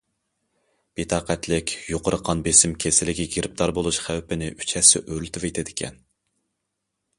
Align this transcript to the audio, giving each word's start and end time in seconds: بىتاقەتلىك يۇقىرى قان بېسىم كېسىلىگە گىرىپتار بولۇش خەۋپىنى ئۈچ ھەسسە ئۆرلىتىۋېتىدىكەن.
بىتاقەتلىك 0.99 1.73
يۇقىرى 1.89 2.19
قان 2.29 2.41
بېسىم 2.47 2.73
كېسىلىگە 2.85 3.27
گىرىپتار 3.35 3.75
بولۇش 3.81 4.01
خەۋپىنى 4.07 4.51
ئۈچ 4.55 4.77
ھەسسە 4.81 5.05
ئۆرلىتىۋېتىدىكەن. 5.05 6.05